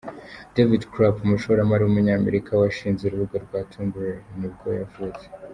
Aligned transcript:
David 0.55 0.81
Karp, 0.93 1.15
umushoramari 1.25 1.81
w’umunyamerika 1.83 2.51
washinze 2.61 3.01
urubuga 3.03 3.35
rwa 3.45 3.59
Tumblr 3.71 4.07
nibwo 4.39 4.69
yavutse. 4.79 5.25